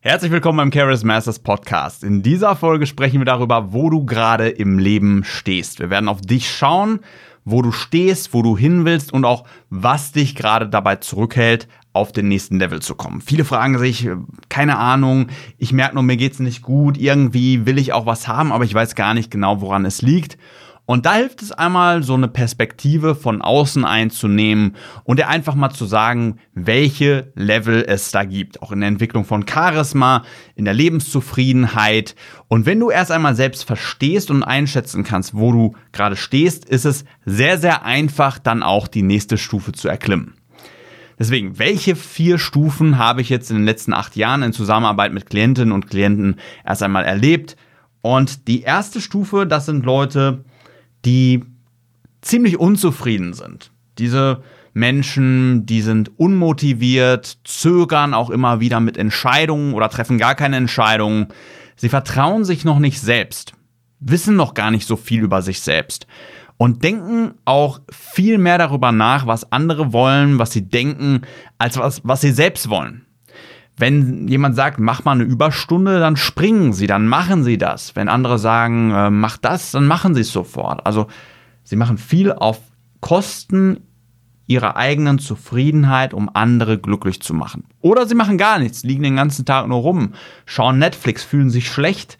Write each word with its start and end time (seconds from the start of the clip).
Herzlich 0.00 0.30
willkommen 0.30 0.58
beim 0.58 0.70
Charis 0.72 1.02
Masters 1.02 1.40
Podcast. 1.40 2.04
In 2.04 2.22
dieser 2.22 2.54
Folge 2.54 2.86
sprechen 2.86 3.18
wir 3.18 3.24
darüber, 3.24 3.72
wo 3.72 3.90
du 3.90 4.04
gerade 4.06 4.48
im 4.48 4.78
Leben 4.78 5.24
stehst. 5.24 5.80
Wir 5.80 5.90
werden 5.90 6.08
auf 6.08 6.20
dich 6.20 6.48
schauen, 6.48 7.00
wo 7.44 7.62
du 7.62 7.72
stehst, 7.72 8.32
wo 8.32 8.42
du 8.42 8.56
hin 8.56 8.84
willst 8.84 9.12
und 9.12 9.24
auch 9.24 9.42
was 9.70 10.12
dich 10.12 10.36
gerade 10.36 10.68
dabei 10.68 10.96
zurückhält, 10.96 11.66
auf 11.94 12.12
den 12.12 12.28
nächsten 12.28 12.60
Level 12.60 12.80
zu 12.80 12.94
kommen. 12.94 13.20
Viele 13.20 13.44
fragen 13.44 13.76
sich, 13.78 14.08
keine 14.48 14.78
Ahnung, 14.78 15.30
ich 15.56 15.72
merke 15.72 15.94
nur, 15.94 16.04
mir 16.04 16.16
geht's 16.16 16.38
nicht 16.38 16.62
gut, 16.62 16.96
irgendwie 16.96 17.66
will 17.66 17.76
ich 17.76 17.92
auch 17.92 18.06
was 18.06 18.28
haben, 18.28 18.52
aber 18.52 18.62
ich 18.62 18.74
weiß 18.74 18.94
gar 18.94 19.14
nicht 19.14 19.32
genau, 19.32 19.60
woran 19.62 19.84
es 19.84 20.00
liegt. 20.00 20.38
Und 20.90 21.04
da 21.04 21.16
hilft 21.16 21.42
es 21.42 21.52
einmal, 21.52 22.02
so 22.02 22.14
eine 22.14 22.28
Perspektive 22.28 23.14
von 23.14 23.42
außen 23.42 23.84
einzunehmen 23.84 24.74
und 25.04 25.18
dir 25.18 25.28
einfach 25.28 25.54
mal 25.54 25.68
zu 25.68 25.84
sagen, 25.84 26.38
welche 26.54 27.30
Level 27.34 27.84
es 27.86 28.10
da 28.10 28.24
gibt. 28.24 28.62
Auch 28.62 28.72
in 28.72 28.80
der 28.80 28.88
Entwicklung 28.88 29.26
von 29.26 29.46
Charisma, 29.46 30.24
in 30.54 30.64
der 30.64 30.72
Lebenszufriedenheit. 30.72 32.14
Und 32.48 32.64
wenn 32.64 32.80
du 32.80 32.88
erst 32.88 33.10
einmal 33.10 33.34
selbst 33.34 33.64
verstehst 33.64 34.30
und 34.30 34.42
einschätzen 34.42 35.04
kannst, 35.04 35.34
wo 35.34 35.52
du 35.52 35.74
gerade 35.92 36.16
stehst, 36.16 36.64
ist 36.64 36.86
es 36.86 37.04
sehr, 37.26 37.58
sehr 37.58 37.84
einfach, 37.84 38.38
dann 38.38 38.62
auch 38.62 38.88
die 38.88 39.02
nächste 39.02 39.36
Stufe 39.36 39.72
zu 39.72 39.88
erklimmen. 39.88 40.36
Deswegen, 41.18 41.58
welche 41.58 41.96
vier 41.96 42.38
Stufen 42.38 42.96
habe 42.96 43.20
ich 43.20 43.28
jetzt 43.28 43.50
in 43.50 43.58
den 43.58 43.66
letzten 43.66 43.92
acht 43.92 44.16
Jahren 44.16 44.42
in 44.42 44.54
Zusammenarbeit 44.54 45.12
mit 45.12 45.28
Klientinnen 45.28 45.72
und 45.72 45.90
Klienten 45.90 46.36
erst 46.64 46.82
einmal 46.82 47.04
erlebt? 47.04 47.58
Und 48.00 48.48
die 48.48 48.62
erste 48.62 49.02
Stufe, 49.02 49.46
das 49.46 49.66
sind 49.66 49.84
Leute, 49.84 50.44
die 51.04 51.44
ziemlich 52.20 52.58
unzufrieden 52.58 53.32
sind. 53.32 53.70
Diese 53.98 54.42
Menschen, 54.72 55.66
die 55.66 55.82
sind 55.82 56.18
unmotiviert, 56.18 57.38
zögern 57.44 58.14
auch 58.14 58.30
immer 58.30 58.60
wieder 58.60 58.80
mit 58.80 58.96
Entscheidungen 58.96 59.74
oder 59.74 59.88
treffen 59.88 60.18
gar 60.18 60.34
keine 60.34 60.56
Entscheidungen. 60.56 61.28
Sie 61.76 61.88
vertrauen 61.88 62.44
sich 62.44 62.64
noch 62.64 62.78
nicht 62.78 63.00
selbst, 63.00 63.52
wissen 64.00 64.36
noch 64.36 64.54
gar 64.54 64.70
nicht 64.70 64.86
so 64.86 64.96
viel 64.96 65.22
über 65.22 65.42
sich 65.42 65.60
selbst 65.60 66.06
und 66.58 66.82
denken 66.82 67.34
auch 67.44 67.80
viel 67.90 68.36
mehr 68.36 68.58
darüber 68.58 68.92
nach, 68.92 69.26
was 69.26 69.50
andere 69.52 69.92
wollen, 69.92 70.38
was 70.38 70.52
sie 70.52 70.68
denken, 70.68 71.22
als 71.56 71.78
was, 71.78 72.02
was 72.04 72.20
sie 72.20 72.32
selbst 72.32 72.68
wollen. 72.68 73.06
Wenn 73.78 74.28
jemand 74.28 74.56
sagt, 74.56 74.78
mach 74.78 75.04
mal 75.04 75.12
eine 75.12 75.24
Überstunde, 75.24 76.00
dann 76.00 76.16
springen 76.16 76.72
sie, 76.72 76.86
dann 76.86 77.06
machen 77.06 77.44
sie 77.44 77.58
das. 77.58 77.94
Wenn 77.96 78.08
andere 78.08 78.38
sagen, 78.38 78.90
äh, 78.90 79.10
mach 79.10 79.38
das, 79.38 79.70
dann 79.70 79.86
machen 79.86 80.14
sie 80.14 80.22
es 80.22 80.32
sofort. 80.32 80.84
Also 80.84 81.06
sie 81.62 81.76
machen 81.76 81.96
viel 81.96 82.32
auf 82.32 82.60
Kosten 83.00 83.80
ihrer 84.48 84.76
eigenen 84.76 85.18
Zufriedenheit, 85.18 86.14
um 86.14 86.30
andere 86.32 86.78
glücklich 86.78 87.20
zu 87.20 87.34
machen. 87.34 87.64
Oder 87.80 88.06
sie 88.06 88.14
machen 88.14 88.38
gar 88.38 88.58
nichts, 88.58 88.82
liegen 88.82 89.02
den 89.02 89.16
ganzen 89.16 89.44
Tag 89.44 89.68
nur 89.68 89.80
rum, 89.80 90.14
schauen 90.46 90.78
Netflix, 90.78 91.22
fühlen 91.22 91.50
sich 91.50 91.68
schlecht, 91.70 92.18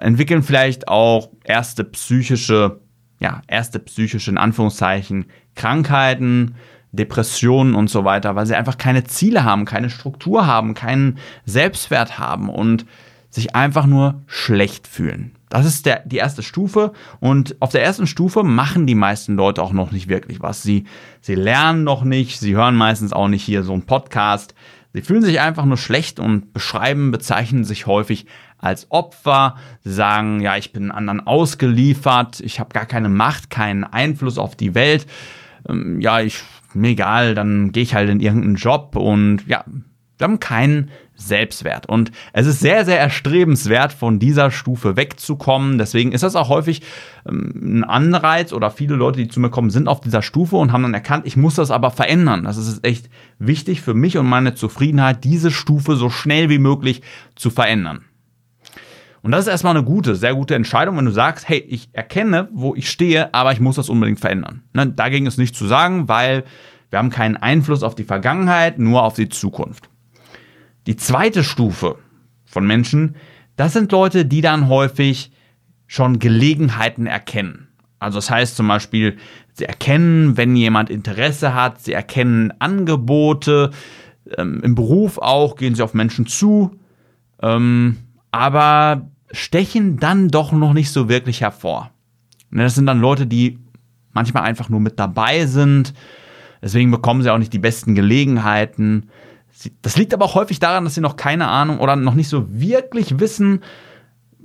entwickeln 0.00 0.42
vielleicht 0.42 0.88
auch 0.88 1.30
erste 1.44 1.84
psychische, 1.84 2.80
ja, 3.20 3.42
erste 3.46 3.78
psychische 3.78 4.30
in 4.30 4.38
Anführungszeichen 4.38 5.26
Krankheiten, 5.54 6.56
Depressionen 6.92 7.74
und 7.74 7.88
so 7.88 8.04
weiter, 8.04 8.34
weil 8.34 8.46
sie 8.46 8.56
einfach 8.56 8.78
keine 8.78 9.04
Ziele 9.04 9.44
haben, 9.44 9.64
keine 9.64 9.90
Struktur 9.90 10.46
haben, 10.46 10.74
keinen 10.74 11.18
Selbstwert 11.44 12.18
haben 12.18 12.48
und 12.48 12.86
sich 13.30 13.54
einfach 13.54 13.86
nur 13.86 14.22
schlecht 14.26 14.88
fühlen. 14.88 15.36
Das 15.50 15.66
ist 15.66 15.86
der, 15.86 16.02
die 16.04 16.16
erste 16.16 16.42
Stufe. 16.42 16.92
Und 17.20 17.60
auf 17.60 17.70
der 17.70 17.82
ersten 17.82 18.06
Stufe 18.06 18.42
machen 18.42 18.86
die 18.86 18.94
meisten 18.94 19.34
Leute 19.36 19.62
auch 19.62 19.72
noch 19.72 19.92
nicht 19.92 20.08
wirklich 20.08 20.40
was. 20.40 20.62
Sie, 20.62 20.84
sie 21.20 21.34
lernen 21.34 21.84
noch 21.84 22.04
nicht, 22.04 22.38
sie 22.38 22.54
hören 22.54 22.76
meistens 22.76 23.12
auch 23.12 23.28
nicht 23.28 23.42
hier 23.42 23.62
so 23.62 23.72
einen 23.72 23.82
Podcast. 23.82 24.54
Sie 24.92 25.02
fühlen 25.02 25.22
sich 25.22 25.40
einfach 25.40 25.64
nur 25.64 25.76
schlecht 25.76 26.18
und 26.18 26.52
beschreiben, 26.52 27.12
bezeichnen 27.12 27.64
sich 27.64 27.86
häufig 27.86 28.26
als 28.58 28.90
Opfer. 28.90 29.56
Sie 29.82 29.92
sagen, 29.92 30.40
ja, 30.40 30.56
ich 30.56 30.72
bin 30.72 30.90
anderen 30.90 31.24
ausgeliefert, 31.26 32.40
ich 32.40 32.58
habe 32.60 32.72
gar 32.72 32.86
keine 32.86 33.08
Macht, 33.08 33.50
keinen 33.50 33.84
Einfluss 33.84 34.38
auf 34.38 34.56
die 34.56 34.74
Welt. 34.74 35.06
Ähm, 35.68 36.00
ja, 36.00 36.20
ich 36.20 36.42
mir 36.74 36.88
egal, 36.88 37.34
dann 37.34 37.72
gehe 37.72 37.82
ich 37.82 37.94
halt 37.94 38.10
in 38.10 38.20
irgendeinen 38.20 38.56
Job 38.56 38.96
und 38.96 39.46
ja, 39.46 39.64
wir 40.20 40.24
haben 40.24 40.38
keinen 40.38 40.90
Selbstwert. 41.14 41.86
Und 41.86 42.12
es 42.32 42.46
ist 42.46 42.60
sehr, 42.60 42.84
sehr 42.84 42.98
erstrebenswert, 42.98 43.92
von 43.92 44.18
dieser 44.18 44.50
Stufe 44.50 44.96
wegzukommen. 44.96 45.78
Deswegen 45.78 46.12
ist 46.12 46.22
das 46.22 46.36
auch 46.36 46.48
häufig 46.48 46.82
ähm, 47.26 47.78
ein 47.80 47.84
Anreiz 47.84 48.52
oder 48.52 48.70
viele 48.70 48.96
Leute, 48.96 49.18
die 49.18 49.28
zu 49.28 49.40
mir 49.40 49.50
kommen, 49.50 49.70
sind 49.70 49.88
auf 49.88 50.00
dieser 50.00 50.22
Stufe 50.22 50.56
und 50.56 50.72
haben 50.72 50.82
dann 50.82 50.94
erkannt, 50.94 51.26
ich 51.26 51.36
muss 51.36 51.54
das 51.54 51.70
aber 51.70 51.90
verändern. 51.90 52.44
Das 52.44 52.56
ist 52.56 52.84
echt 52.84 53.08
wichtig 53.38 53.80
für 53.80 53.94
mich 53.94 54.18
und 54.18 54.26
meine 54.26 54.54
Zufriedenheit, 54.54 55.24
diese 55.24 55.50
Stufe 55.50 55.96
so 55.96 56.10
schnell 56.10 56.48
wie 56.50 56.58
möglich 56.58 57.02
zu 57.34 57.50
verändern. 57.50 58.04
Und 59.22 59.32
das 59.32 59.42
ist 59.42 59.48
erstmal 59.48 59.76
eine 59.76 59.84
gute, 59.84 60.14
sehr 60.14 60.34
gute 60.34 60.54
Entscheidung, 60.54 60.96
wenn 60.96 61.04
du 61.04 61.10
sagst, 61.10 61.48
hey, 61.48 61.58
ich 61.58 61.90
erkenne, 61.92 62.48
wo 62.52 62.74
ich 62.74 62.90
stehe, 62.90 63.34
aber 63.34 63.52
ich 63.52 63.60
muss 63.60 63.76
das 63.76 63.88
unbedingt 63.88 64.20
verändern. 64.20 64.62
Ne, 64.72 64.86
dagegen 64.86 65.26
ist 65.26 65.38
nichts 65.38 65.58
zu 65.58 65.66
sagen, 65.66 66.08
weil 66.08 66.44
wir 66.88 66.98
haben 66.98 67.10
keinen 67.10 67.36
Einfluss 67.36 67.82
auf 67.82 67.94
die 67.94 68.04
Vergangenheit, 68.04 68.78
nur 68.78 69.02
auf 69.02 69.14
die 69.14 69.28
Zukunft. 69.28 69.90
Die 70.86 70.96
zweite 70.96 71.44
Stufe 71.44 71.96
von 72.46 72.66
Menschen, 72.66 73.16
das 73.56 73.74
sind 73.74 73.92
Leute, 73.92 74.24
die 74.24 74.40
dann 74.40 74.68
häufig 74.68 75.32
schon 75.86 76.18
Gelegenheiten 76.18 77.06
erkennen. 77.06 77.68
Also 77.98 78.16
das 78.16 78.30
heißt 78.30 78.56
zum 78.56 78.66
Beispiel, 78.68 79.18
sie 79.52 79.66
erkennen, 79.66 80.36
wenn 80.38 80.56
jemand 80.56 80.88
Interesse 80.88 81.54
hat, 81.54 81.82
sie 81.82 81.92
erkennen 81.92 82.52
Angebote, 82.58 83.70
ähm, 84.38 84.60
im 84.64 84.74
Beruf 84.74 85.18
auch 85.18 85.56
gehen 85.56 85.74
sie 85.74 85.82
auf 85.82 85.92
Menschen 85.92 86.26
zu, 86.26 86.78
ähm, 87.42 87.98
aber 88.30 89.08
stechen 89.32 89.98
dann 89.98 90.28
doch 90.28 90.52
noch 90.52 90.72
nicht 90.72 90.90
so 90.90 91.08
wirklich 91.08 91.40
hervor. 91.40 91.90
Ne, 92.50 92.64
das 92.64 92.74
sind 92.74 92.86
dann 92.86 93.00
Leute, 93.00 93.26
die 93.26 93.58
manchmal 94.12 94.42
einfach 94.42 94.68
nur 94.68 94.80
mit 94.80 94.98
dabei 94.98 95.46
sind. 95.46 95.94
Deswegen 96.62 96.90
bekommen 96.90 97.22
sie 97.22 97.30
auch 97.30 97.38
nicht 97.38 97.52
die 97.52 97.58
besten 97.58 97.94
Gelegenheiten. 97.94 99.08
Das 99.82 99.96
liegt 99.96 100.14
aber 100.14 100.24
auch 100.24 100.34
häufig 100.34 100.58
daran, 100.58 100.84
dass 100.84 100.94
sie 100.94 101.00
noch 101.00 101.16
keine 101.16 101.48
Ahnung 101.48 101.78
oder 101.78 101.96
noch 101.96 102.14
nicht 102.14 102.28
so 102.28 102.46
wirklich 102.48 103.20
wissen, 103.20 103.60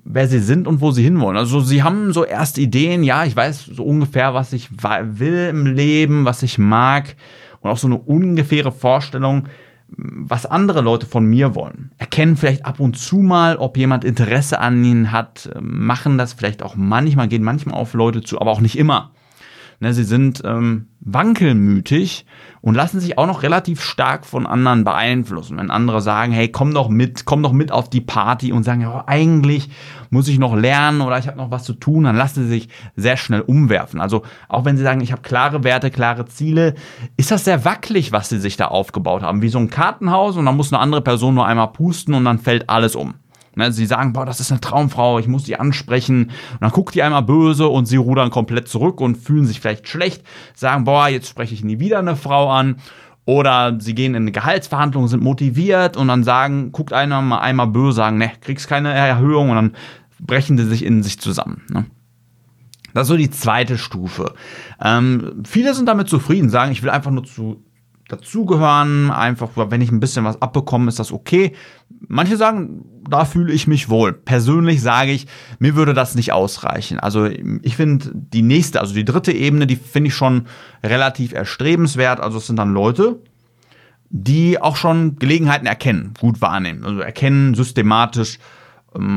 wer 0.04 0.28
sie 0.28 0.40
sind 0.40 0.68
und 0.68 0.82
wo 0.82 0.92
sie 0.92 1.04
hinwollen. 1.04 1.38
Also 1.38 1.60
sie 1.62 1.84
haben 1.84 2.14
so 2.14 2.24
erste 2.24 2.62
Ideen, 2.62 3.04
ja, 3.04 3.26
ich 3.26 3.36
weiß 3.36 3.66
so 3.66 3.84
ungefähr, 3.84 4.34
was 4.34 4.54
ich 4.54 4.70
will 4.72 5.48
im 5.50 5.66
Leben, 5.66 6.26
was 6.26 6.44
ich 6.44 6.58
mag 6.58 7.16
und 7.62 7.70
auch 7.70 7.78
so 7.78 7.88
eine 7.88 7.98
ungefähre 7.98 8.72
Vorstellung, 8.72 9.48
was 9.88 10.46
andere 10.46 10.82
Leute 10.82 11.06
von 11.06 11.26
mir 11.26 11.56
wollen. 11.56 11.92
Erkennen 11.98 12.38
vielleicht 12.38 12.66
ab 12.66 12.80
und 12.80 12.98
zu 12.98 13.18
mal, 13.18 13.58
ob 13.58 13.78
jemand 13.78 14.04
Interesse 14.04 14.60
an 14.60 14.84
ihnen 14.84 15.12
hat, 15.12 15.50
machen 15.60 16.18
das 16.18 16.34
vielleicht 16.34 16.64
auch 16.64 16.76
manchmal, 16.76 17.28
gehen 17.28 17.44
manchmal 17.44 17.76
auf 17.76 17.94
Leute 17.94 18.22
zu, 18.22 18.42
aber 18.42 18.52
auch 18.52 18.62
nicht 18.62 18.78
immer. 18.78 19.12
Ne, 19.82 19.94
sie 19.94 20.06
sind 20.06 20.42
ähm, 20.46 20.88
wankelmütig 21.02 22.26
und 22.62 22.76
lassen 22.76 23.00
sich 23.00 23.18
auch 23.18 23.28
noch 23.28 23.44
relativ 23.44 23.82
stark 23.82 24.26
von 24.26 24.48
anderen 24.48 24.86
beeinflussen. 24.86 25.58
Wenn 25.58 25.70
andere 25.70 26.02
sagen, 26.02 26.32
hey, 26.32 26.48
komm 26.48 26.74
doch 26.74 26.88
mit, 26.88 27.26
komm 27.26 27.44
doch 27.44 27.52
mit 27.52 27.72
auf 27.72 27.90
die 27.90 28.02
Party 28.02 28.54
und 28.54 28.64
sagen, 28.64 28.82
ja, 28.82 29.04
eigentlich 29.06 29.70
muss 30.10 30.30
ich 30.30 30.40
noch 30.40 30.56
lernen 30.56 31.02
oder 31.02 31.20
ich 31.20 31.28
habe 31.28 31.38
noch 31.38 31.52
was 31.52 31.66
zu 31.66 31.74
tun, 31.74 32.06
dann 32.06 32.16
lassen 32.16 32.44
sie 32.44 32.50
sich 32.50 32.70
sehr 32.96 33.18
schnell 33.18 33.42
umwerfen. 33.42 34.00
Also 34.00 34.24
auch 34.48 34.64
wenn 34.64 34.78
sie 34.78 34.84
sagen, 34.84 35.02
ich 35.02 35.12
habe 35.12 35.22
klare 35.22 35.66
Werte, 35.66 35.92
klare 35.92 36.26
Ziele, 36.26 36.76
ist 37.18 37.32
das 37.32 37.44
sehr 37.44 37.66
wackelig, 37.66 38.14
was 38.14 38.30
sie 38.30 38.40
sich 38.40 38.56
da 38.56 38.68
aufgebaut 38.68 39.24
haben. 39.24 39.42
Wie 39.42 39.50
so 39.50 39.60
ein 39.60 39.70
Kartenhaus 39.70 40.38
und 40.38 40.46
dann 40.46 40.56
muss 40.56 40.72
eine 40.72 40.82
andere 40.82 41.02
Person 41.02 41.36
nur 41.36 41.46
einmal 41.46 41.74
pusten 41.74 42.14
und 42.14 42.24
dann 42.24 42.40
fällt 42.40 42.70
alles 42.70 42.96
um. 42.96 43.16
Ne, 43.56 43.72
sie 43.72 43.86
sagen, 43.86 44.14
boah, 44.14 44.26
das 44.26 44.40
ist 44.40 44.52
eine 44.52 44.62
Traumfrau, 44.62 45.20
ich 45.20 45.28
muss 45.28 45.44
die 45.44 45.58
ansprechen. 45.58 46.32
Und 46.54 46.62
dann 46.62 46.72
guckt 46.72 46.94
die 46.94 47.04
einmal 47.04 47.24
böse 47.24 47.68
und 47.68 47.86
sie 47.86 47.98
rudern 47.98 48.30
komplett 48.30 48.68
zurück 48.68 49.00
und 49.00 49.18
fühlen 49.18 49.46
sich 49.46 49.62
vielleicht 49.62 49.88
schlecht, 49.88 50.24
sagen, 50.54 50.84
boah, 50.84 51.08
jetzt 51.08 51.30
spreche 51.30 51.54
ich 51.54 51.64
nie 51.64 51.80
wieder 51.80 52.00
eine 52.00 52.16
Frau 52.16 52.52
an. 52.52 52.78
Oder 53.26 53.78
sie 53.80 53.96
gehen 53.96 54.14
in 54.14 54.24
eine 54.24 54.32
Gehaltsverhandlung, 54.32 55.08
sind 55.08 55.24
motiviert 55.24 55.98
und 55.98 56.10
dann 56.10 56.24
sagen, 56.24 56.72
guckt 56.72 56.94
einer 56.94 57.22
mal 57.22 57.40
einmal 57.40 57.68
böse, 57.68 57.96
sagen, 57.96 58.18
ne, 58.18 58.32
kriegst 58.42 58.68
keine 58.68 58.94
Erhöhung 58.94 59.50
und 59.50 59.56
dann 59.56 59.76
brechen 60.20 60.58
sie 60.58 60.66
sich 60.66 60.86
in 60.86 61.02
sich 61.02 61.20
zusammen. 61.20 61.64
Ne? 61.70 61.86
Das 62.94 63.04
ist 63.04 63.08
so 63.10 63.18
die 63.18 63.32
zweite 63.32 63.78
Stufe. 63.78 64.36
Ähm, 64.82 65.44
viele 65.46 65.74
sind 65.74 65.88
damit 65.88 66.08
zufrieden, 66.08 66.50
sagen, 66.50 66.72
ich 66.72 66.84
will 66.84 66.90
einfach 66.90 67.12
nur 67.12 67.24
zu 67.24 67.64
dazugehören, 68.08 69.12
einfach, 69.12 69.50
wenn 69.56 69.82
ich 69.82 69.92
ein 69.92 70.00
bisschen 70.00 70.26
was 70.26 70.42
abbekomme, 70.42 70.90
ist 70.90 71.00
das 71.00 71.12
okay. 71.12 71.54
Manche 72.08 72.38
sagen, 72.38 72.86
da 73.10 73.26
fühle 73.26 73.54
ich 73.54 73.68
mich 73.68 73.90
wohl. 73.90 74.14
Persönlich 74.14 74.82
sage 74.82 75.12
ich, 75.12 75.28
mir 75.60 75.76
würde 75.76 75.94
das 75.94 76.16
nicht 76.16 76.32
ausreichen. 76.32 77.00
Also 77.00 77.26
ich 77.26 77.76
finde 77.76 78.12
die 78.14 78.42
nächste, 78.42 78.80
also 78.80 78.94
die 78.94 79.06
dritte 79.06 79.32
Ebene, 79.32 79.68
die 79.68 79.76
finde 79.76 80.10
ich 80.10 80.16
schon 80.16 80.48
relativ 80.84 81.34
erstrebenswert. 81.34 82.20
Also 82.20 82.38
es 82.38 82.48
sind 82.48 82.58
dann 82.58 82.74
Leute, 82.74 83.20
die 84.10 84.62
auch 84.62 84.76
schon 84.76 85.18
Gelegenheiten 85.18 85.66
erkennen, 85.66 86.14
gut 86.20 86.42
wahrnehmen. 86.42 86.86
Also 86.86 87.00
erkennen 87.00 87.56
systematisch, 87.56 88.40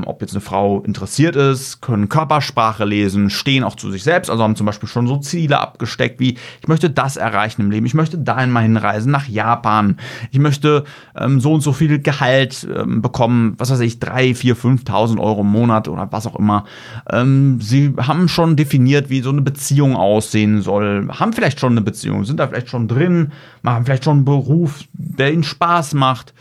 ob 0.07 0.21
jetzt 0.21 0.33
eine 0.33 0.41
Frau 0.41 0.81
interessiert 0.81 1.37
ist, 1.37 1.81
können 1.81 2.09
Körpersprache 2.09 2.85
lesen, 2.85 3.31
stehen 3.31 3.65
auch 3.65 3.77
zu 3.77 3.91
sich 3.91 4.03
selbst, 4.03 4.31
also 4.31 4.43
haben 4.43 4.57
zum 4.57 4.67
Beispiel 4.67 4.89
schon 4.89 5.07
so 5.07 5.19
Ziele 5.19 5.61
abgesteckt, 5.61 6.21
wie 6.21 6.37
ich 6.61 6.69
möchte 6.69 6.91
das 6.91 7.17
erreichen 7.17 7.63
im 7.63 7.71
Leben, 7.71 7.87
ich 7.87 7.95
möchte 7.95 8.19
dahin 8.19 8.51
mal 8.51 8.63
hinreisen, 8.63 9.13
nach 9.13 9.29
Japan, 9.29 9.99
ich 10.31 10.39
möchte 10.39 10.85
ähm, 11.17 11.41
so 11.41 11.53
und 11.55 11.61
so 11.61 11.73
viel 11.73 12.01
Gehalt 12.01 12.67
ähm, 12.75 13.03
bekommen, 13.03 13.55
was 13.59 13.71
weiß 13.71 13.81
ich, 13.81 14.01
drei, 14.01 14.35
vier, 14.35 14.57
5.000 14.57 15.21
Euro 15.21 15.43
im 15.43 15.49
Monat 15.49 15.89
oder 15.89 16.09
was 16.11 16.27
auch 16.27 16.37
immer. 16.37 16.65
Ähm, 17.11 17.61
sie 17.61 17.95
haben 17.99 18.29
schon 18.29 18.57
definiert, 18.57 19.11
wie 19.11 19.21
so 19.21 19.31
eine 19.31 19.43
Beziehung 19.43 19.97
aussehen 19.97 20.63
soll, 20.63 21.09
haben 21.09 21.33
vielleicht 21.33 21.61
schon 21.61 21.73
eine 21.73 21.83
Beziehung, 21.83 22.25
sind 22.25 22.41
da 22.41 22.49
vielleicht 22.49 22.69
schon 22.69 22.89
drin, 22.89 23.33
machen 23.63 23.85
vielleicht 23.85 24.05
schon 24.05 24.19
einen 24.19 24.25
Beruf, 24.25 24.85
der 24.93 25.33
ihnen 25.33 25.45
Spaß 25.45 25.95
macht. 25.95 26.35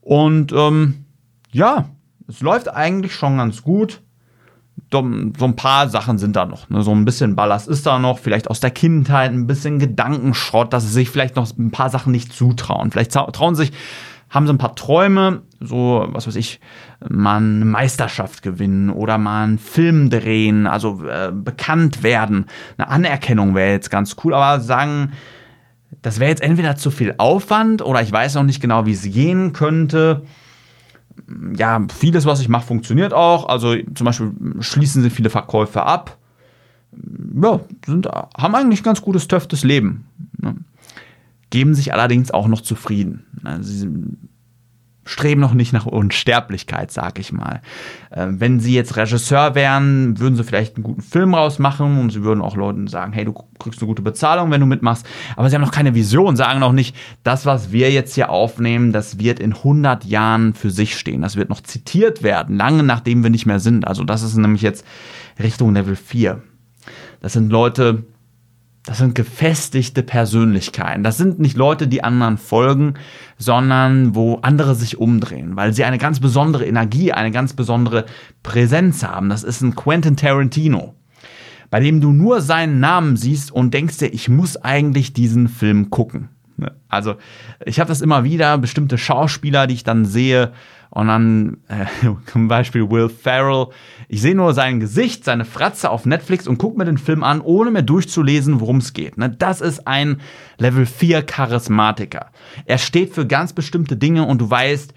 Und 0.00 0.52
ähm, 0.52 1.04
ja, 1.52 1.90
es 2.30 2.40
läuft 2.40 2.72
eigentlich 2.72 3.14
schon 3.14 3.36
ganz 3.38 3.62
gut. 3.62 4.00
So, 4.92 5.00
ein 5.00 5.56
paar 5.56 5.88
Sachen 5.88 6.18
sind 6.18 6.36
da 6.36 6.46
noch. 6.46 6.70
Ne? 6.70 6.82
So 6.82 6.92
ein 6.92 7.04
bisschen 7.04 7.36
Ballast 7.36 7.68
ist 7.68 7.86
da 7.86 7.98
noch, 7.98 8.18
vielleicht 8.18 8.48
aus 8.48 8.60
der 8.60 8.70
Kindheit, 8.70 9.30
ein 9.30 9.46
bisschen 9.46 9.78
Gedankenschrott, 9.78 10.72
dass 10.72 10.84
sie 10.84 10.92
sich 10.92 11.10
vielleicht 11.10 11.36
noch 11.36 11.50
ein 11.58 11.70
paar 11.70 11.90
Sachen 11.90 12.12
nicht 12.12 12.32
zutrauen. 12.32 12.90
Vielleicht 12.90 13.12
trauen 13.12 13.54
sich, 13.54 13.72
haben 14.30 14.46
sie 14.46 14.52
ein 14.52 14.58
paar 14.58 14.74
Träume, 14.74 15.42
so, 15.60 16.06
was 16.10 16.26
weiß 16.26 16.36
ich, 16.36 16.60
mal 17.08 17.36
eine 17.36 17.64
Meisterschaft 17.64 18.42
gewinnen 18.42 18.90
oder 18.90 19.18
mal 19.18 19.44
einen 19.44 19.58
Film 19.58 20.08
drehen, 20.08 20.66
also 20.66 21.04
äh, 21.04 21.30
bekannt 21.32 22.02
werden. 22.02 22.46
Eine 22.78 22.88
Anerkennung 22.88 23.54
wäre 23.54 23.72
jetzt 23.72 23.90
ganz 23.90 24.16
cool, 24.24 24.34
aber 24.34 24.60
sagen, 24.60 25.12
das 26.02 26.20
wäre 26.20 26.30
jetzt 26.30 26.42
entweder 26.42 26.76
zu 26.76 26.90
viel 26.90 27.14
Aufwand 27.18 27.82
oder 27.82 28.02
ich 28.02 28.10
weiß 28.10 28.36
noch 28.36 28.44
nicht 28.44 28.60
genau, 28.60 28.86
wie 28.86 28.92
es 28.92 29.02
gehen 29.02 29.52
könnte 29.52 30.22
ja, 31.56 31.86
vieles, 31.96 32.26
was 32.26 32.40
ich 32.40 32.48
mache, 32.48 32.66
funktioniert 32.66 33.12
auch. 33.12 33.48
Also 33.48 33.74
zum 33.94 34.04
Beispiel 34.04 34.32
schließen 34.60 35.02
sie 35.02 35.10
viele 35.10 35.30
Verkäufe 35.30 35.82
ab. 35.82 36.18
Ja, 37.40 37.60
sind, 37.86 38.06
haben 38.06 38.54
eigentlich 38.54 38.80
ein 38.80 38.84
ganz 38.84 39.02
gutes, 39.02 39.28
töftes 39.28 39.62
Leben. 39.64 40.06
Ne? 40.38 40.56
Geben 41.50 41.74
sich 41.74 41.92
allerdings 41.92 42.30
auch 42.30 42.48
noch 42.48 42.60
zufrieden. 42.60 43.24
Also 43.44 43.72
sie 43.72 43.88
streben 45.04 45.40
noch 45.40 45.54
nicht 45.54 45.72
nach 45.72 45.86
Unsterblichkeit, 45.86 46.90
sag 46.90 47.18
ich 47.18 47.32
mal. 47.32 47.62
Äh, 48.10 48.26
wenn 48.30 48.60
sie 48.60 48.74
jetzt 48.74 48.96
Regisseur 48.96 49.54
wären, 49.54 50.18
würden 50.18 50.36
sie 50.36 50.44
vielleicht 50.44 50.76
einen 50.76 50.84
guten 50.84 51.02
Film 51.02 51.34
rausmachen 51.34 51.98
und 51.98 52.10
sie 52.10 52.22
würden 52.22 52.42
auch 52.42 52.56
Leuten 52.56 52.86
sagen, 52.86 53.12
hey, 53.12 53.24
du 53.24 53.32
kriegst 53.58 53.80
eine 53.80 53.88
gute 53.88 54.02
Bezahlung, 54.02 54.50
wenn 54.50 54.60
du 54.60 54.66
mitmachst. 54.66 55.06
Aber 55.36 55.48
sie 55.48 55.54
haben 55.54 55.62
noch 55.62 55.72
keine 55.72 55.94
Vision, 55.94 56.36
sagen 56.36 56.60
noch 56.60 56.72
nicht, 56.72 56.94
das, 57.22 57.46
was 57.46 57.72
wir 57.72 57.90
jetzt 57.90 58.14
hier 58.14 58.30
aufnehmen, 58.30 58.92
das 58.92 59.18
wird 59.18 59.40
in 59.40 59.54
100 59.54 60.04
Jahren 60.04 60.54
für 60.54 60.70
sich 60.70 60.96
stehen. 60.98 61.22
Das 61.22 61.36
wird 61.36 61.48
noch 61.48 61.62
zitiert 61.62 62.22
werden, 62.22 62.56
lange 62.56 62.82
nachdem 62.82 63.22
wir 63.22 63.30
nicht 63.30 63.46
mehr 63.46 63.60
sind. 63.60 63.86
Also 63.86 64.04
das 64.04 64.22
ist 64.22 64.36
nämlich 64.36 64.62
jetzt 64.62 64.86
Richtung 65.38 65.74
Level 65.74 65.96
4. 65.96 66.42
Das 67.20 67.32
sind 67.32 67.50
Leute, 67.50 68.04
das 68.90 68.98
sind 68.98 69.14
gefestigte 69.14 70.02
Persönlichkeiten. 70.02 71.04
Das 71.04 71.16
sind 71.16 71.38
nicht 71.38 71.56
Leute, 71.56 71.86
die 71.86 72.02
anderen 72.02 72.38
folgen, 72.38 72.94
sondern 73.38 74.16
wo 74.16 74.40
andere 74.42 74.74
sich 74.74 74.98
umdrehen, 74.98 75.54
weil 75.54 75.72
sie 75.72 75.84
eine 75.84 75.96
ganz 75.96 76.18
besondere 76.18 76.66
Energie, 76.66 77.12
eine 77.12 77.30
ganz 77.30 77.52
besondere 77.52 78.04
Präsenz 78.42 79.04
haben. 79.04 79.28
Das 79.28 79.44
ist 79.44 79.60
ein 79.60 79.76
Quentin 79.76 80.16
Tarantino, 80.16 80.96
bei 81.70 81.78
dem 81.78 82.00
du 82.00 82.10
nur 82.10 82.40
seinen 82.40 82.80
Namen 82.80 83.16
siehst 83.16 83.52
und 83.52 83.72
denkst 83.72 83.98
dir, 83.98 84.12
ich 84.12 84.28
muss 84.28 84.56
eigentlich 84.56 85.12
diesen 85.12 85.46
Film 85.46 85.90
gucken. 85.90 86.28
Also 86.88 87.16
ich 87.64 87.80
habe 87.80 87.88
das 87.88 88.00
immer 88.00 88.24
wieder, 88.24 88.58
bestimmte 88.58 88.98
Schauspieler, 88.98 89.66
die 89.66 89.74
ich 89.74 89.84
dann 89.84 90.04
sehe, 90.04 90.52
und 90.90 91.06
dann 91.06 91.58
äh, 91.68 91.86
zum 92.26 92.48
Beispiel 92.48 92.90
Will 92.90 93.08
Ferrell. 93.08 93.68
Ich 94.08 94.20
sehe 94.20 94.34
nur 94.34 94.54
sein 94.54 94.80
Gesicht, 94.80 95.24
seine 95.24 95.44
Fratze 95.44 95.90
auf 95.90 96.04
Netflix 96.04 96.46
und 96.46 96.58
gucke 96.58 96.76
mir 96.76 96.84
den 96.84 96.98
Film 96.98 97.22
an, 97.22 97.40
ohne 97.40 97.70
mir 97.70 97.82
durchzulesen, 97.82 98.60
worum 98.60 98.78
es 98.78 98.92
geht. 98.92 99.16
Ne? 99.16 99.30
Das 99.30 99.60
ist 99.60 99.86
ein 99.86 100.20
Level 100.58 100.86
4 100.86 101.22
Charismatiker. 101.22 102.26
Er 102.66 102.78
steht 102.78 103.14
für 103.14 103.26
ganz 103.26 103.52
bestimmte 103.52 103.96
Dinge 103.96 104.24
und 104.26 104.40
du 104.40 104.50
weißt, 104.50 104.92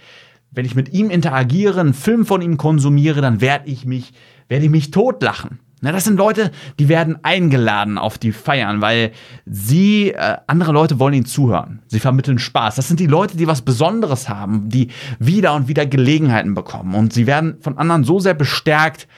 wenn 0.51 0.65
ich 0.65 0.75
mit 0.75 0.94
ihm 0.94 1.10
interagiere, 1.10 1.80
einen 1.80 1.94
Film 1.94 2.25
von 2.25 2.42
ihm 2.42 2.57
konsumiere, 2.57 3.21
dann 3.21 3.42
werde 3.42 3.69
ich 3.69 3.86
mich, 3.86 4.13
werde 4.48 4.65
ich 4.65 4.71
mich 4.71 4.92
totlachen. 4.92 5.60
Na, 5.83 5.91
das 5.91 6.06
sind 6.06 6.15
Leute, 6.15 6.51
die 6.80 6.88
werden 6.88 7.18
eingeladen 7.24 7.97
auf 7.97 8.18
die 8.18 8.31
Feiern, 8.31 8.80
weil 8.80 9.12
sie, 9.45 10.12
äh, 10.12 10.38
andere 10.47 10.71
Leute 10.71 10.97
wollen 10.97 11.13
ihnen 11.13 11.25
zuhören. 11.25 11.81
Sie 11.88 12.00
vermitteln 12.00 12.39
Spaß. 12.39 12.75
Das 12.75 12.88
sind 12.88 13.01
die 13.01 13.06
Leute, 13.06 13.35
die 13.35 13.47
was 13.47 13.63
Besonderes 13.63 14.30
haben, 14.30 14.69
die 14.69 14.91
wieder 15.19 15.53
und 15.53 15.68
wieder 15.68 15.85
Gelegenheiten 15.85 16.53
bekommen. 16.53 16.95
Und 16.95 17.12
sie 17.12 17.27
werden 17.27 17.57
von 17.59 17.77
anderen 17.77 18.06
so 18.06 18.18
sehr 18.19 18.33
bestärkt, 18.33 19.09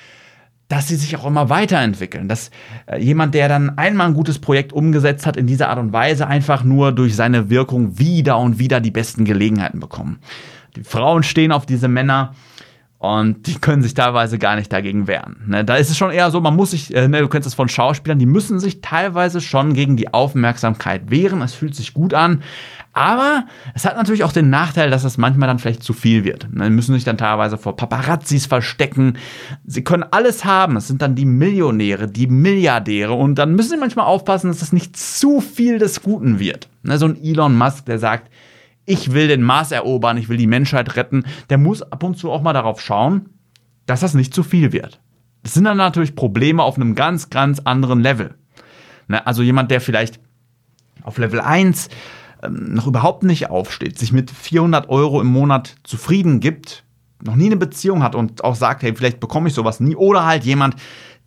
dass 0.67 0.87
sie 0.87 0.95
sich 0.95 1.15
auch 1.15 1.27
immer 1.27 1.49
weiterentwickeln. 1.49 2.27
Dass 2.27 2.49
äh, 2.87 2.97
jemand, 2.99 3.35
der 3.35 3.47
dann 3.47 3.77
einmal 3.77 4.07
ein 4.07 4.15
gutes 4.15 4.39
Projekt 4.39 4.73
umgesetzt 4.73 5.27
hat, 5.27 5.37
in 5.37 5.45
dieser 5.45 5.69
Art 5.69 5.77
und 5.77 5.93
Weise 5.93 6.25
einfach 6.25 6.63
nur 6.63 6.91
durch 6.93 7.15
seine 7.15 7.51
Wirkung 7.51 7.99
wieder 7.99 8.39
und 8.39 8.57
wieder 8.57 8.81
die 8.81 8.89
besten 8.89 9.23
Gelegenheiten 9.23 9.79
bekommen. 9.79 10.17
Die 10.75 10.83
Frauen 10.83 11.21
stehen 11.21 11.51
auf 11.51 11.67
diese 11.67 11.87
Männer 11.87 12.33
und 13.05 13.47
die 13.47 13.55
können 13.55 13.83
sich 13.83 13.93
teilweise 13.93 14.39
gar 14.39 14.55
nicht 14.55 14.73
dagegen 14.73 15.07
wehren. 15.07 15.37
Ne? 15.47 15.63
Da 15.63 15.75
ist 15.75 15.89
es 15.89 15.97
schon 15.97 16.11
eher 16.11 16.31
so, 16.31 16.41
man 16.41 16.55
muss 16.55 16.71
sich, 16.71 16.93
äh, 16.95 17.07
ne, 17.07 17.19
du 17.19 17.27
kennst 17.27 17.47
es 17.47 17.53
von 17.53 17.69
Schauspielern, 17.69 18.19
die 18.19 18.25
müssen 18.25 18.59
sich 18.59 18.81
teilweise 18.81 19.41
schon 19.41 19.73
gegen 19.73 19.95
die 19.95 20.13
Aufmerksamkeit 20.13 21.11
wehren. 21.11 21.41
Es 21.41 21.53
fühlt 21.53 21.75
sich 21.75 21.93
gut 21.93 22.13
an. 22.13 22.41
Aber 22.93 23.43
es 23.73 23.85
hat 23.85 23.97
natürlich 23.97 24.23
auch 24.23 24.31
den 24.31 24.49
Nachteil, 24.49 24.89
dass 24.89 25.03
es 25.03 25.17
manchmal 25.17 25.47
dann 25.47 25.59
vielleicht 25.59 25.83
zu 25.83 25.91
viel 25.91 26.23
wird. 26.23 26.47
Ne? 26.53 26.69
müssen 26.69 26.93
sich 26.93 27.03
dann 27.03 27.17
teilweise 27.17 27.57
vor 27.57 27.75
Paparazzis 27.75 28.45
verstecken. 28.45 29.17
Sie 29.65 29.83
können 29.83 30.05
alles 30.09 30.45
haben. 30.45 30.77
Es 30.77 30.87
sind 30.87 31.01
dann 31.01 31.13
die 31.13 31.25
Millionäre, 31.25 32.07
die 32.07 32.27
Milliardäre. 32.27 33.11
Und 33.11 33.35
dann 33.35 33.53
müssen 33.53 33.71
sie 33.71 33.77
manchmal 33.77 34.05
aufpassen, 34.05 34.47
dass 34.47 34.59
das 34.59 34.71
nicht 34.71 34.95
zu 34.95 35.41
viel 35.41 35.77
des 35.77 36.03
Guten 36.03 36.39
wird. 36.39 36.69
Ne? 36.83 36.97
So 36.97 37.05
ein 37.05 37.21
Elon 37.21 37.57
Musk, 37.57 37.85
der 37.85 37.99
sagt, 37.99 38.31
ich 38.85 39.13
will 39.13 39.27
den 39.27 39.41
Mars 39.41 39.71
erobern, 39.71 40.17
ich 40.17 40.29
will 40.29 40.37
die 40.37 40.47
Menschheit 40.47 40.95
retten, 40.95 41.25
der 41.49 41.57
muss 41.57 41.81
ab 41.81 42.03
und 42.03 42.17
zu 42.17 42.31
auch 42.31 42.41
mal 42.41 42.53
darauf 42.53 42.81
schauen, 42.81 43.29
dass 43.85 43.99
das 43.99 44.13
nicht 44.13 44.33
zu 44.33 44.43
viel 44.43 44.71
wird. 44.71 45.01
Das 45.43 45.53
sind 45.53 45.65
dann 45.65 45.77
natürlich 45.77 46.15
Probleme 46.15 46.63
auf 46.63 46.75
einem 46.75 46.95
ganz, 46.95 47.29
ganz 47.29 47.59
anderen 47.59 47.99
Level. 48.01 48.35
Ne, 49.07 49.25
also 49.25 49.43
jemand, 49.43 49.71
der 49.71 49.81
vielleicht 49.81 50.19
auf 51.03 51.17
Level 51.17 51.39
1 51.39 51.89
ähm, 52.43 52.73
noch 52.73 52.87
überhaupt 52.87 53.23
nicht 53.23 53.49
aufsteht, 53.49 53.99
sich 53.99 54.11
mit 54.11 54.31
400 54.31 54.89
Euro 54.89 55.21
im 55.21 55.27
Monat 55.27 55.75
zufrieden 55.83 56.39
gibt, 56.39 56.83
noch 57.23 57.35
nie 57.35 57.45
eine 57.45 57.57
Beziehung 57.57 58.03
hat 58.03 58.15
und 58.15 58.43
auch 58.43 58.55
sagt, 58.55 58.83
hey, 58.83 58.93
vielleicht 58.95 59.19
bekomme 59.19 59.47
ich 59.47 59.53
sowas 59.53 59.79
nie. 59.79 59.95
Oder 59.95 60.25
halt 60.25 60.43
jemand, 60.43 60.75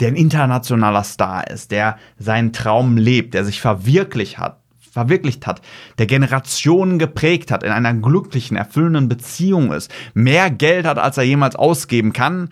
der 0.00 0.08
ein 0.08 0.16
internationaler 0.16 1.04
Star 1.04 1.48
ist, 1.48 1.70
der 1.70 1.96
seinen 2.18 2.52
Traum 2.52 2.96
lebt, 2.96 3.34
der 3.34 3.44
sich 3.44 3.60
verwirklicht 3.60 4.38
hat, 4.38 4.60
verwirklicht 4.98 5.46
hat, 5.46 5.62
der 5.98 6.06
Generationen 6.06 6.98
geprägt 6.98 7.50
hat, 7.50 7.62
in 7.62 7.70
einer 7.70 7.94
glücklichen, 7.94 8.56
erfüllenden 8.56 9.08
Beziehung 9.08 9.72
ist, 9.72 9.92
mehr 10.14 10.50
Geld 10.50 10.86
hat, 10.86 10.98
als 10.98 11.16
er 11.18 11.24
jemals 11.24 11.54
ausgeben 11.54 12.12
kann, 12.12 12.48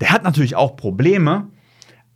der 0.00 0.10
hat 0.10 0.22
natürlich 0.22 0.54
auch 0.54 0.76
Probleme. 0.76 1.48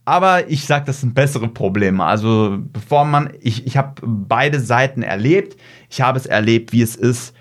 Aber 0.05 0.49
ich 0.49 0.65
sage, 0.65 0.85
das 0.85 1.01
sind 1.01 1.15
bessere 1.15 1.47
Probleme. 1.47 2.03
Also 2.03 2.57
bevor 2.59 3.05
man, 3.05 3.31
ich, 3.41 3.65
ich 3.67 3.77
habe 3.77 4.01
beide 4.05 4.59
Seiten 4.59 5.01
erlebt. 5.01 5.57
Ich 5.89 6.01
habe 6.01 6.17
es 6.17 6.25
erlebt, 6.25 6.73
wie 6.73 6.81
es 6.81 6.95
ist, 6.95 7.33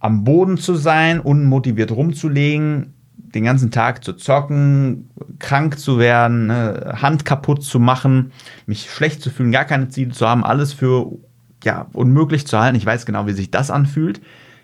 am 0.00 0.24
Boden 0.24 0.56
zu 0.56 0.74
sein, 0.76 1.20
unmotiviert 1.20 1.92
rumzulegen, 1.92 2.94
den 3.34 3.44
ganzen 3.44 3.70
Tag 3.70 4.02
zu 4.02 4.14
zocken, 4.14 5.10
krank 5.38 5.78
zu 5.78 5.98
werden, 5.98 6.46
ne, 6.46 6.94
Hand 7.00 7.24
kaputt 7.24 7.62
zu 7.62 7.78
machen, 7.78 8.32
mich 8.66 8.90
schlecht 8.90 9.22
zu 9.22 9.30
fühlen, 9.30 9.52
gar 9.52 9.66
keine 9.66 9.88
Ziele 9.88 10.12
zu 10.12 10.26
haben, 10.26 10.42
alles 10.44 10.72
für 10.72 11.06
ja, 11.64 11.86
unmöglich 11.92 12.46
zu 12.46 12.58
halten. 12.58 12.76
Ich 12.76 12.86
weiß 12.86 13.06
genau, 13.06 13.26
wie 13.26 13.32
sich 13.32 13.50
das 13.50 13.70
anfühlt. 13.70 14.20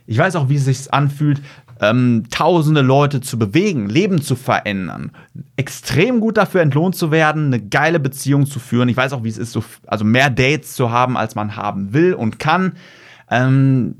Ich 0.06 0.18
weiß 0.18 0.36
auch, 0.36 0.48
wie 0.48 0.56
es 0.56 0.64
sich 0.64 0.92
anfühlt, 0.92 1.42
ähm, 1.80 2.24
tausende 2.30 2.80
Leute 2.80 3.20
zu 3.20 3.38
bewegen, 3.38 3.88
Leben 3.88 4.22
zu 4.22 4.34
verändern, 4.34 5.10
extrem 5.56 6.20
gut 6.20 6.36
dafür 6.36 6.62
entlohnt 6.62 6.96
zu 6.96 7.10
werden, 7.10 7.46
eine 7.46 7.60
geile 7.60 8.00
Beziehung 8.00 8.46
zu 8.46 8.58
führen. 8.58 8.88
Ich 8.88 8.96
weiß 8.96 9.12
auch, 9.12 9.24
wie 9.24 9.28
es 9.28 9.38
ist, 9.38 9.52
so, 9.52 9.62
also 9.86 10.04
mehr 10.04 10.30
Dates 10.30 10.74
zu 10.74 10.90
haben, 10.90 11.16
als 11.16 11.34
man 11.34 11.56
haben 11.56 11.92
will 11.92 12.14
und 12.14 12.38
kann. 12.38 12.72
Ähm, 13.30 13.96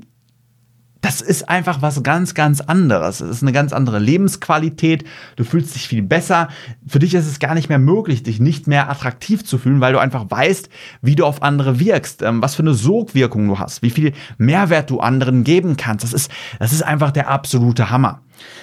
das 1.07 1.21
ist 1.21 1.47
einfach 1.47 1.81
was 1.81 2.03
ganz, 2.03 2.33
ganz 2.33 2.59
anderes. 2.59 3.21
Es 3.21 3.29
ist 3.29 3.41
eine 3.41 3.53
ganz 3.53 3.71
andere 3.71 3.97
Lebensqualität. 3.97 5.05
Du 5.37 5.45
fühlst 5.45 5.73
dich 5.73 5.87
viel 5.87 6.01
besser. 6.01 6.49
Für 6.85 6.99
dich 6.99 7.13
ist 7.13 7.27
es 7.27 7.39
gar 7.39 7.53
nicht 7.53 7.69
mehr 7.69 7.79
möglich, 7.79 8.23
dich 8.23 8.41
nicht 8.41 8.67
mehr 8.67 8.89
attraktiv 8.89 9.45
zu 9.45 9.57
fühlen, 9.57 9.79
weil 9.79 9.93
du 9.93 9.99
einfach 9.99 10.29
weißt, 10.29 10.67
wie 11.01 11.15
du 11.15 11.25
auf 11.25 11.43
andere 11.43 11.79
wirkst, 11.79 12.23
ähm, 12.23 12.41
was 12.41 12.55
für 12.55 12.63
eine 12.63 12.73
Sogwirkung 12.73 13.47
du 13.47 13.57
hast, 13.57 13.81
wie 13.83 13.89
viel 13.89 14.11
Mehrwert 14.37 14.89
du 14.89 14.99
anderen 14.99 15.45
geben 15.45 15.77
kannst. 15.77 16.03
Das 16.03 16.11
ist, 16.11 16.29
das 16.59 16.73
ist 16.73 16.81
einfach 16.81 17.11
der 17.11 17.29
absolute 17.29 17.89
Hammer. 17.89 18.19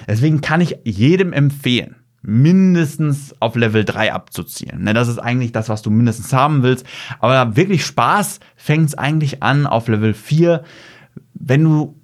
Deswegen 0.06 0.42
kann 0.42 0.60
ich 0.60 0.76
jedem 0.84 1.32
empfehlen, 1.32 1.96
mindestens 2.20 3.34
auf 3.40 3.56
Level 3.56 3.86
3 3.86 4.12
abzuzielen. 4.12 4.82
Ne, 4.82 4.92
das 4.92 5.08
ist 5.08 5.18
eigentlich 5.18 5.52
das, 5.52 5.70
was 5.70 5.80
du 5.80 5.90
mindestens 5.90 6.30
haben 6.34 6.62
willst. 6.62 6.84
Aber 7.20 7.56
wirklich 7.56 7.86
Spaß 7.86 8.40
fängt 8.54 8.88
es 8.88 8.98
eigentlich 8.98 9.42
an 9.42 9.66
auf 9.66 9.88
Level 9.88 10.12
4, 10.12 10.62
wenn 11.32 11.64
du 11.64 12.03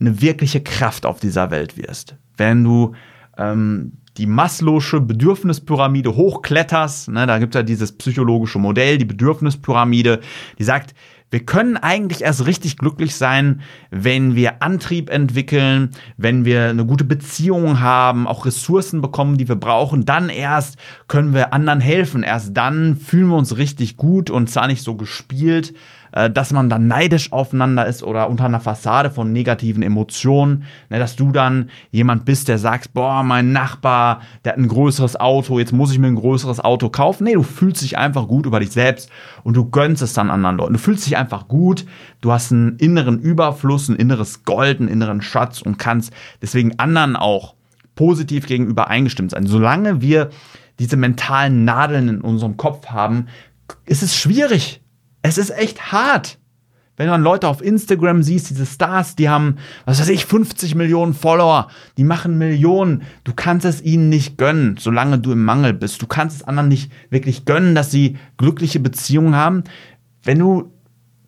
eine 0.00 0.20
wirkliche 0.20 0.62
Kraft 0.62 1.06
auf 1.06 1.20
dieser 1.20 1.50
Welt 1.50 1.76
wirst. 1.76 2.16
Wenn 2.36 2.64
du 2.64 2.94
ähm, 3.36 3.92
die 4.16 4.26
Maslow'sche 4.26 5.00
Bedürfnispyramide 5.00 6.16
hochkletterst, 6.16 7.08
ne, 7.10 7.26
da 7.26 7.38
gibt 7.38 7.54
es 7.54 7.58
ja 7.58 7.62
dieses 7.62 7.92
psychologische 7.92 8.58
Modell, 8.58 8.98
die 8.98 9.04
Bedürfnispyramide, 9.04 10.20
die 10.58 10.64
sagt, 10.64 10.94
wir 11.30 11.46
können 11.46 11.76
eigentlich 11.76 12.22
erst 12.22 12.46
richtig 12.46 12.76
glücklich 12.76 13.14
sein, 13.14 13.60
wenn 13.90 14.34
wir 14.34 14.62
Antrieb 14.62 15.10
entwickeln, 15.10 15.90
wenn 16.16 16.44
wir 16.44 16.70
eine 16.70 16.84
gute 16.84 17.04
Beziehung 17.04 17.78
haben, 17.78 18.26
auch 18.26 18.46
Ressourcen 18.46 19.00
bekommen, 19.00 19.38
die 19.38 19.48
wir 19.48 19.54
brauchen. 19.54 20.04
Dann 20.04 20.28
erst 20.28 20.76
können 21.06 21.32
wir 21.32 21.52
anderen 21.52 21.80
helfen. 21.80 22.24
Erst 22.24 22.56
dann 22.56 22.96
fühlen 22.96 23.28
wir 23.28 23.36
uns 23.36 23.56
richtig 23.56 23.96
gut 23.96 24.28
und 24.28 24.50
zwar 24.50 24.66
nicht 24.66 24.82
so 24.82 24.96
gespielt, 24.96 25.72
äh, 26.12 26.30
dass 26.30 26.52
man 26.52 26.68
dann 26.68 26.86
neidisch 26.86 27.32
aufeinander 27.32 27.86
ist 27.86 28.02
oder 28.02 28.28
unter 28.28 28.44
einer 28.44 28.60
Fassade 28.60 29.10
von 29.10 29.32
negativen 29.32 29.82
Emotionen, 29.82 30.64
ne, 30.88 30.98
dass 30.98 31.16
du 31.16 31.32
dann 31.32 31.70
jemand 31.90 32.24
bist, 32.24 32.48
der 32.48 32.58
sagt, 32.58 32.92
boah, 32.92 33.22
mein 33.22 33.52
Nachbar, 33.52 34.20
der 34.44 34.52
hat 34.52 34.58
ein 34.58 34.68
größeres 34.68 35.18
Auto, 35.18 35.58
jetzt 35.58 35.72
muss 35.72 35.92
ich 35.92 35.98
mir 35.98 36.08
ein 36.08 36.16
größeres 36.16 36.60
Auto 36.60 36.88
kaufen. 36.88 37.24
Nee, 37.24 37.34
du 37.34 37.42
fühlst 37.42 37.82
dich 37.82 37.98
einfach 37.98 38.26
gut 38.28 38.46
über 38.46 38.60
dich 38.60 38.70
selbst 38.70 39.10
und 39.42 39.56
du 39.56 39.68
gönnst 39.70 40.02
es 40.02 40.12
dann 40.12 40.30
anderen 40.30 40.56
Leuten. 40.56 40.72
Du 40.74 40.78
fühlst 40.78 41.06
dich 41.06 41.16
einfach 41.16 41.48
gut, 41.48 41.84
du 42.20 42.32
hast 42.32 42.52
einen 42.52 42.76
inneren 42.76 43.18
Überfluss, 43.18 43.88
ein 43.88 43.96
inneres 43.96 44.44
Gold, 44.44 44.80
einen 44.80 44.88
inneren 44.88 45.22
Schatz 45.22 45.62
und 45.62 45.78
kannst 45.78 46.12
deswegen 46.42 46.78
anderen 46.78 47.16
auch 47.16 47.54
positiv 47.94 48.46
gegenüber 48.46 48.88
eingestimmt 48.88 49.32
sein. 49.32 49.46
Solange 49.46 50.00
wir 50.00 50.30
diese 50.78 50.96
mentalen 50.96 51.64
Nadeln 51.66 52.08
in 52.08 52.20
unserem 52.22 52.56
Kopf 52.56 52.86
haben, 52.86 53.26
ist 53.84 54.02
es 54.02 54.16
schwierig, 54.16 54.79
es 55.22 55.38
ist 55.38 55.50
echt 55.50 55.92
hart. 55.92 56.38
Wenn 56.96 57.06
du 57.06 57.12
dann 57.12 57.22
Leute 57.22 57.48
auf 57.48 57.62
Instagram 57.62 58.22
siehst, 58.22 58.50
diese 58.50 58.66
Stars, 58.66 59.16
die 59.16 59.30
haben, 59.30 59.56
was 59.86 60.00
weiß 60.00 60.10
ich, 60.10 60.26
50 60.26 60.74
Millionen 60.74 61.14
Follower, 61.14 61.68
die 61.96 62.04
machen 62.04 62.36
Millionen. 62.36 63.04
Du 63.24 63.32
kannst 63.34 63.64
es 63.64 63.80
ihnen 63.80 64.10
nicht 64.10 64.36
gönnen, 64.36 64.76
solange 64.78 65.18
du 65.18 65.32
im 65.32 65.42
Mangel 65.42 65.72
bist. 65.72 66.02
Du 66.02 66.06
kannst 66.06 66.36
es 66.36 66.42
anderen 66.42 66.68
nicht 66.68 66.92
wirklich 67.08 67.46
gönnen, 67.46 67.74
dass 67.74 67.90
sie 67.90 68.18
glückliche 68.36 68.80
Beziehungen 68.80 69.34
haben, 69.34 69.64
wenn 70.24 70.38
du 70.38 70.74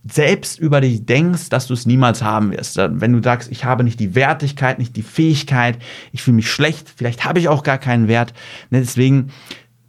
selbst 0.05 0.59
über 0.59 0.83
dich 0.83 1.07
denkst, 1.07 1.49
dass 1.49 1.69
du 1.69 1.75
es 1.75 1.87
niemals 1.87 2.23
haben 2.23 2.51
wirst. 2.51 2.77
Wenn 2.77 3.15
du 3.15 3.23
sagst, 3.23 3.51
ich 3.51 3.65
habe 3.65 3.83
nicht 3.83 3.99
die 3.99 4.15
Wertigkeit, 4.15 4.79
nicht 4.79 4.97
die 4.97 5.03
Fähigkeit, 5.03 5.79
ich 6.13 6.23
fühle 6.23 6.37
mich 6.37 6.51
schlecht, 6.51 6.93
vielleicht 6.95 7.25
habe 7.25 7.39
ich 7.39 7.49
auch 7.49 7.63
gar 7.63 7.79
keinen 7.79 8.09
Wert. 8.09 8.35
Deswegen, 8.71 9.31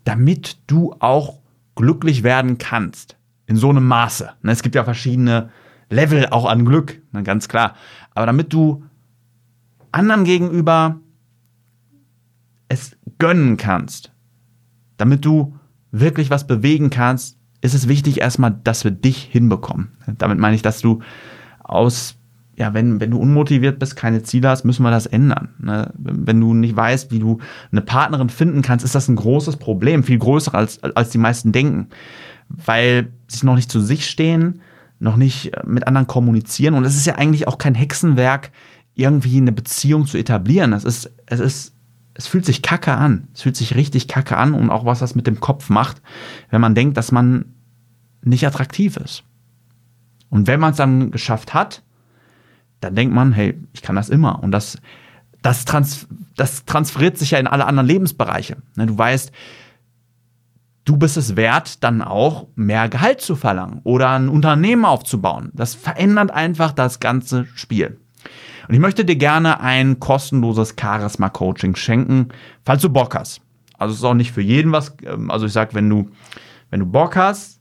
damit 0.05 0.59
du 0.67 0.95
auch 0.99 1.39
glücklich 1.75 2.23
werden 2.23 2.57
kannst, 2.57 3.17
in 3.45 3.55
so 3.55 3.69
einem 3.69 3.87
Maße. 3.87 4.29
Ne, 4.41 4.51
es 4.51 4.63
gibt 4.63 4.75
ja 4.75 4.83
verschiedene 4.83 5.49
Level 5.89 6.27
auch 6.27 6.45
an 6.45 6.65
Glück, 6.65 7.01
ne, 7.11 7.23
ganz 7.23 7.47
klar. 7.47 7.75
Aber 8.13 8.25
damit 8.25 8.53
du 8.53 8.83
anderen 9.91 10.23
gegenüber 10.23 10.99
es 12.67 12.95
gönnen 13.19 13.57
kannst, 13.57 14.11
damit 14.97 15.25
du 15.25 15.55
wirklich 15.91 16.29
was 16.29 16.47
bewegen 16.47 16.89
kannst, 16.89 17.37
ist 17.61 17.73
es 17.73 17.87
wichtig 17.87 18.19
erstmal, 18.19 18.59
dass 18.63 18.83
wir 18.83 18.91
dich 18.91 19.23
hinbekommen. 19.23 19.91
Damit 20.17 20.39
meine 20.39 20.55
ich, 20.55 20.61
dass 20.61 20.81
du 20.81 21.01
aus, 21.59 22.15
ja, 22.57 22.73
wenn, 22.73 22.99
wenn 22.99 23.11
du 23.11 23.19
unmotiviert 23.19 23.79
bist, 23.79 23.95
keine 23.95 24.23
Ziele 24.23 24.49
hast, 24.49 24.65
müssen 24.65 24.83
wir 24.83 24.91
das 24.91 25.05
ändern. 25.05 25.49
Ne? 25.59 25.93
Wenn 25.97 26.41
du 26.41 26.53
nicht 26.53 26.75
weißt, 26.75 27.11
wie 27.11 27.19
du 27.19 27.39
eine 27.71 27.81
Partnerin 27.81 28.29
finden 28.29 28.63
kannst, 28.63 28.83
ist 28.83 28.95
das 28.95 29.07
ein 29.07 29.15
großes 29.15 29.57
Problem, 29.57 30.03
viel 30.03 30.17
größer 30.17 30.53
als, 30.53 30.83
als 30.83 31.11
die 31.11 31.19
meisten 31.19 31.51
denken 31.51 31.87
weil 32.49 33.11
sie 33.33 33.45
noch 33.45 33.55
nicht 33.55 33.71
zu 33.71 33.81
sich 33.81 34.09
stehen, 34.09 34.61
noch 34.99 35.15
nicht 35.15 35.53
äh, 35.53 35.61
mit 35.65 35.87
anderen 35.87 36.07
kommunizieren. 36.07 36.73
Und 36.73 36.85
es 36.85 36.95
ist 36.95 37.05
ja 37.05 37.15
eigentlich 37.15 37.47
auch 37.47 37.57
kein 37.57 37.75
Hexenwerk, 37.75 38.51
irgendwie 38.95 39.37
eine 39.37 39.51
Beziehung 39.51 40.05
zu 40.05 40.17
etablieren. 40.17 40.73
Es 40.73 40.83
ist, 40.83 41.11
es 41.25 41.39
ist, 41.39 41.75
es 42.13 42.27
fühlt 42.27 42.45
sich 42.45 42.61
kacke 42.61 42.93
an. 42.93 43.27
Es 43.33 43.41
fühlt 43.41 43.55
sich 43.55 43.75
richtig 43.75 44.07
kacke 44.07 44.37
an 44.37 44.53
und 44.53 44.69
auch 44.69 44.85
was 44.85 44.99
das 44.99 45.15
mit 45.15 45.27
dem 45.27 45.39
Kopf 45.39 45.69
macht, 45.69 46.01
wenn 46.49 46.61
man 46.61 46.75
denkt, 46.75 46.97
dass 46.97 47.11
man 47.11 47.45
nicht 48.21 48.45
attraktiv 48.45 48.97
ist. 48.97 49.23
Und 50.29 50.47
wenn 50.47 50.59
man 50.59 50.71
es 50.71 50.77
dann 50.77 51.11
geschafft 51.11 51.53
hat, 51.53 51.83
dann 52.79 52.95
denkt 52.95 53.13
man, 53.13 53.33
hey, 53.33 53.57
ich 53.73 53.81
kann 53.81 53.95
das 53.95 54.09
immer. 54.09 54.43
Und 54.43 54.51
das, 54.51 54.77
das, 55.41 55.65
trans 55.65 56.07
das 56.35 56.65
transferiert 56.65 57.17
sich 57.17 57.31
ja 57.31 57.39
in 57.39 57.47
alle 57.47 57.65
anderen 57.65 57.87
Lebensbereiche. 57.87 58.57
Ne, 58.75 58.87
du 58.87 58.97
weißt, 58.97 59.31
du 60.85 60.97
bist 60.97 61.17
es 61.17 61.35
wert, 61.35 61.83
dann 61.83 62.01
auch 62.01 62.47
mehr 62.55 62.89
Gehalt 62.89 63.21
zu 63.21 63.35
verlangen 63.35 63.81
oder 63.83 64.09
ein 64.11 64.29
Unternehmen 64.29 64.85
aufzubauen. 64.85 65.51
Das 65.53 65.75
verändert 65.75 66.31
einfach 66.31 66.71
das 66.71 66.99
ganze 66.99 67.45
Spiel. 67.55 67.99
Und 68.67 68.73
ich 68.73 68.79
möchte 68.79 69.05
dir 69.05 69.15
gerne 69.15 69.59
ein 69.59 69.99
kostenloses 69.99 70.75
Charisma-Coaching 70.79 71.75
schenken, 71.75 72.29
falls 72.65 72.81
du 72.81 72.89
Bock 72.89 73.15
hast. 73.15 73.41
Also 73.77 73.93
es 73.93 73.99
ist 73.99 74.05
auch 74.05 74.13
nicht 74.13 74.31
für 74.31 74.41
jeden 74.41 74.71
was. 74.71 74.95
Ähm, 75.03 75.29
also 75.29 75.45
ich 75.45 75.53
sag, 75.53 75.73
wenn 75.73 75.89
du, 75.89 76.09
wenn 76.69 76.79
du 76.79 76.85
Bock 76.85 77.15
hast, 77.15 77.52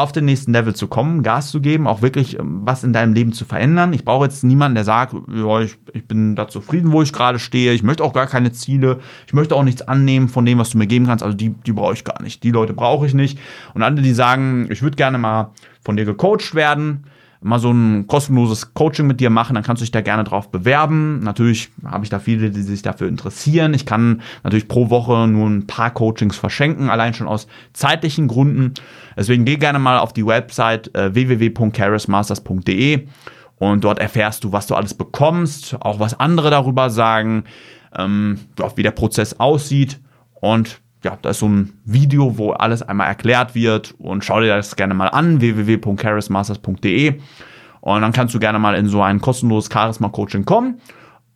auf 0.00 0.12
den 0.12 0.24
nächsten 0.24 0.52
Level 0.52 0.74
zu 0.74 0.88
kommen, 0.88 1.22
Gas 1.22 1.50
zu 1.50 1.60
geben, 1.60 1.86
auch 1.86 2.02
wirklich 2.02 2.38
ähm, 2.38 2.62
was 2.64 2.84
in 2.84 2.92
deinem 2.92 3.12
Leben 3.12 3.32
zu 3.32 3.44
verändern. 3.44 3.92
Ich 3.92 4.04
brauche 4.04 4.24
jetzt 4.24 4.44
niemanden, 4.44 4.76
der 4.76 4.84
sagt, 4.84 5.14
ja, 5.34 5.60
ich, 5.60 5.76
ich 5.92 6.06
bin 6.06 6.36
da 6.36 6.48
zufrieden, 6.48 6.92
wo 6.92 7.02
ich 7.02 7.12
gerade 7.12 7.38
stehe, 7.38 7.72
ich 7.72 7.82
möchte 7.82 8.04
auch 8.04 8.12
gar 8.12 8.26
keine 8.26 8.52
Ziele, 8.52 9.00
ich 9.26 9.32
möchte 9.32 9.54
auch 9.54 9.64
nichts 9.64 9.82
annehmen 9.82 10.28
von 10.28 10.46
dem, 10.46 10.58
was 10.58 10.70
du 10.70 10.78
mir 10.78 10.86
geben 10.86 11.06
kannst. 11.06 11.24
Also 11.24 11.36
die, 11.36 11.50
die 11.50 11.72
brauche 11.72 11.94
ich 11.94 12.04
gar 12.04 12.22
nicht. 12.22 12.42
Die 12.42 12.50
Leute 12.50 12.72
brauche 12.72 13.06
ich 13.06 13.14
nicht. 13.14 13.38
Und 13.74 13.82
andere, 13.82 14.04
die 14.04 14.14
sagen, 14.14 14.68
ich 14.70 14.82
würde 14.82 14.96
gerne 14.96 15.18
mal 15.18 15.50
von 15.84 15.96
dir 15.96 16.04
gecoacht 16.04 16.54
werden, 16.54 17.04
mal 17.42 17.58
so 17.58 17.70
ein 17.70 18.06
kostenloses 18.06 18.74
Coaching 18.74 19.06
mit 19.06 19.20
dir 19.20 19.30
machen, 19.30 19.54
dann 19.54 19.62
kannst 19.62 19.80
du 19.80 19.84
dich 19.84 19.90
da 19.90 20.00
gerne 20.00 20.24
drauf 20.24 20.50
bewerben. 20.50 21.20
Natürlich 21.20 21.70
habe 21.84 22.04
ich 22.04 22.10
da 22.10 22.18
viele, 22.18 22.50
die 22.50 22.62
sich 22.62 22.82
dafür 22.82 23.08
interessieren. 23.08 23.74
Ich 23.74 23.86
kann 23.86 24.22
natürlich 24.42 24.68
pro 24.68 24.90
Woche 24.90 25.26
nur 25.28 25.48
ein 25.48 25.66
paar 25.66 25.90
Coachings 25.92 26.36
verschenken, 26.36 26.90
allein 26.90 27.14
schon 27.14 27.28
aus 27.28 27.46
zeitlichen 27.72 28.28
Gründen. 28.28 28.74
Deswegen 29.16 29.44
geh 29.44 29.56
gerne 29.56 29.78
mal 29.78 29.98
auf 29.98 30.12
die 30.12 30.26
Website 30.26 30.94
äh, 30.94 31.14
www.charismasters.de 31.14 33.06
und 33.56 33.84
dort 33.84 33.98
erfährst 33.98 34.44
du, 34.44 34.52
was 34.52 34.66
du 34.66 34.74
alles 34.74 34.94
bekommst, 34.94 35.76
auch 35.80 36.00
was 36.00 36.18
andere 36.18 36.50
darüber 36.50 36.90
sagen, 36.90 37.44
ähm, 37.96 38.40
wie 38.76 38.82
der 38.82 38.90
Prozess 38.90 39.38
aussieht 39.38 40.00
und 40.34 40.81
ja, 41.02 41.18
da 41.20 41.30
ist 41.30 41.40
so 41.40 41.48
ein 41.48 41.72
Video, 41.84 42.38
wo 42.38 42.52
alles 42.52 42.82
einmal 42.82 43.08
erklärt 43.08 43.54
wird 43.54 43.94
und 43.98 44.24
schau 44.24 44.40
dir 44.40 44.54
das 44.56 44.76
gerne 44.76 44.94
mal 44.94 45.08
an, 45.08 45.40
www.charismasters.de 45.40 47.20
und 47.80 48.00
dann 48.00 48.12
kannst 48.12 48.34
du 48.34 48.38
gerne 48.38 48.58
mal 48.58 48.74
in 48.74 48.86
so 48.86 49.02
ein 49.02 49.20
kostenloses 49.20 49.70
Charisma-Coaching 49.72 50.44
kommen 50.44 50.80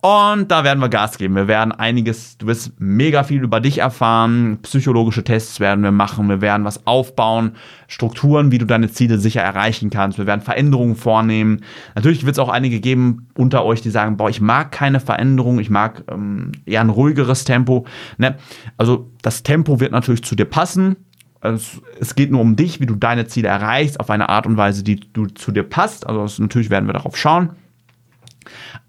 und 0.02 0.50
da 0.52 0.62
werden 0.62 0.78
wir 0.78 0.88
Gas 0.88 1.18
geben. 1.18 1.34
Wir 1.34 1.48
werden 1.48 1.72
einiges, 1.72 2.38
du 2.38 2.46
wirst 2.46 2.78
mega 2.78 3.24
viel 3.24 3.42
über 3.42 3.60
dich 3.60 3.78
erfahren. 3.78 4.58
Psychologische 4.62 5.24
Tests 5.24 5.58
werden 5.58 5.82
wir 5.82 5.90
machen. 5.90 6.28
Wir 6.28 6.40
werden 6.40 6.64
was 6.64 6.86
aufbauen. 6.86 7.52
Strukturen, 7.88 8.52
wie 8.52 8.58
du 8.58 8.66
deine 8.66 8.90
Ziele 8.90 9.18
sicher 9.18 9.40
erreichen 9.40 9.90
kannst. 9.90 10.18
Wir 10.18 10.26
werden 10.26 10.42
Veränderungen 10.42 10.96
vornehmen. 10.96 11.62
Natürlich 11.94 12.24
wird 12.24 12.36
es 12.36 12.38
auch 12.38 12.50
einige 12.50 12.78
geben 12.78 13.28
unter 13.36 13.64
euch, 13.64 13.80
die 13.80 13.90
sagen, 13.90 14.16
boah, 14.16 14.28
ich 14.28 14.40
mag 14.40 14.70
keine 14.70 15.00
Veränderung. 15.00 15.58
Ich 15.58 15.70
mag 15.70 16.04
ähm, 16.08 16.52
eher 16.66 16.82
ein 16.82 16.90
ruhigeres 16.90 17.44
Tempo. 17.44 17.86
Ne? 18.18 18.36
Also 18.76 19.10
das 19.22 19.42
Tempo 19.42 19.80
wird 19.80 19.92
natürlich 19.92 20.22
zu 20.22 20.36
dir 20.36 20.44
passen. 20.44 20.96
Es, 21.40 21.80
es, 21.98 22.14
geht 22.14 22.30
nur 22.30 22.42
um 22.42 22.54
dich, 22.54 22.80
wie 22.80 22.86
du 22.86 22.94
deine 22.94 23.26
Ziele 23.26 23.48
erreichst, 23.48 23.98
auf 23.98 24.10
eine 24.10 24.28
Art 24.28 24.46
und 24.46 24.56
Weise, 24.56 24.84
die 24.84 25.00
du 25.12 25.26
zu 25.26 25.52
dir 25.52 25.64
passt. 25.64 26.06
Also 26.06 26.22
das, 26.22 26.38
natürlich 26.38 26.70
werden 26.70 26.86
wir 26.86 26.92
darauf 26.92 27.16
schauen. 27.16 27.50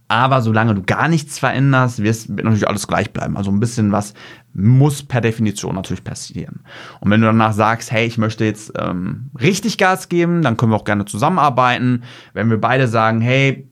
Aber 0.09 0.41
solange 0.41 0.73
du 0.73 0.83
gar 0.83 1.09
nichts 1.09 1.37
veränderst, 1.37 2.01
wird 2.01 2.29
natürlich 2.29 2.67
alles 2.67 2.87
gleich 2.87 3.11
bleiben. 3.11 3.35
Also 3.35 3.51
ein 3.51 3.59
bisschen 3.59 3.91
was 3.91 4.13
muss 4.53 5.03
per 5.03 5.21
Definition 5.21 5.75
natürlich 5.75 6.03
passieren. 6.03 6.61
Und 7.01 7.11
wenn 7.11 7.21
du 7.21 7.27
danach 7.27 7.53
sagst, 7.53 7.91
hey, 7.91 8.07
ich 8.07 8.17
möchte 8.17 8.45
jetzt 8.45 8.71
ähm, 8.79 9.29
richtig 9.39 9.77
Gas 9.77 10.07
geben, 10.09 10.41
dann 10.41 10.55
können 10.55 10.71
wir 10.71 10.77
auch 10.77 10.85
gerne 10.85 11.05
zusammenarbeiten. 11.05 12.03
Wenn 12.33 12.49
wir 12.49 12.59
beide 12.59 12.87
sagen, 12.87 13.19
hey, 13.19 13.69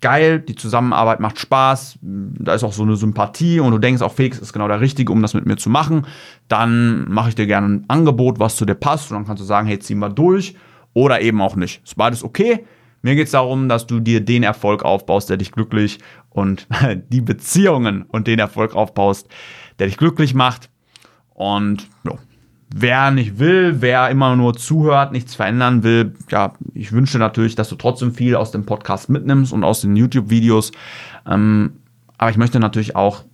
geil, 0.00 0.40
die 0.40 0.54
Zusammenarbeit 0.54 1.20
macht 1.20 1.38
Spaß, 1.38 1.98
da 2.02 2.54
ist 2.54 2.62
auch 2.62 2.72
so 2.72 2.82
eine 2.82 2.96
Sympathie 2.96 3.60
und 3.60 3.72
du 3.72 3.78
denkst 3.78 4.02
auch, 4.02 4.12
Felix 4.12 4.38
ist 4.38 4.52
genau 4.52 4.68
der 4.68 4.80
Richtige, 4.80 5.12
um 5.12 5.22
das 5.22 5.32
mit 5.32 5.46
mir 5.46 5.56
zu 5.56 5.70
machen, 5.70 6.06
dann 6.48 7.10
mache 7.10 7.30
ich 7.30 7.34
dir 7.34 7.46
gerne 7.46 7.68
ein 7.68 7.84
Angebot, 7.88 8.38
was 8.38 8.56
zu 8.56 8.66
dir 8.66 8.74
passt 8.74 9.10
und 9.10 9.16
dann 9.16 9.26
kannst 9.26 9.40
du 9.40 9.46
sagen, 9.46 9.66
hey, 9.66 9.78
ziehen 9.78 10.00
wir 10.00 10.10
durch 10.10 10.56
oder 10.94 11.20
eben 11.20 11.40
auch 11.40 11.56
nicht. 11.56 11.82
Ist 11.84 11.96
beides 11.96 12.22
okay. 12.22 12.66
Mir 13.04 13.16
geht 13.16 13.26
es 13.26 13.32
darum, 13.32 13.68
dass 13.68 13.86
du 13.86 14.00
dir 14.00 14.22
den 14.22 14.42
Erfolg 14.42 14.82
aufbaust, 14.82 15.28
der 15.28 15.36
dich 15.36 15.52
glücklich 15.52 15.98
und 16.30 16.66
die 17.10 17.20
Beziehungen 17.20 18.06
und 18.08 18.26
den 18.26 18.38
Erfolg 18.38 18.74
aufbaust, 18.74 19.28
der 19.78 19.88
dich 19.88 19.98
glücklich 19.98 20.32
macht. 20.32 20.70
Und 21.34 21.90
ja, 22.04 22.12
wer 22.74 23.10
nicht 23.10 23.38
will, 23.38 23.82
wer 23.82 24.08
immer 24.08 24.36
nur 24.36 24.54
zuhört, 24.54 25.12
nichts 25.12 25.34
verändern 25.34 25.82
will, 25.82 26.14
ja, 26.30 26.54
ich 26.72 26.92
wünsche 26.92 27.18
natürlich, 27.18 27.54
dass 27.56 27.68
du 27.68 27.76
trotzdem 27.76 28.14
viel 28.14 28.36
aus 28.36 28.52
dem 28.52 28.64
Podcast 28.64 29.10
mitnimmst 29.10 29.52
und 29.52 29.64
aus 29.64 29.82
den 29.82 29.96
YouTube-Videos. 29.96 30.72
Ähm, 31.28 31.74
aber 32.16 32.30
ich 32.30 32.38
möchte 32.38 32.58
natürlich 32.58 32.96
auch, 32.96 33.24